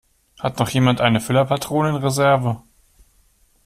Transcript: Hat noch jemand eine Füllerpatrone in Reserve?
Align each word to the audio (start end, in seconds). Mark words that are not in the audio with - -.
Hat 0.39 0.57
noch 0.57 0.69
jemand 0.71 0.99
eine 0.99 1.19
Füllerpatrone 1.21 1.89
in 1.89 1.95
Reserve? 1.97 2.63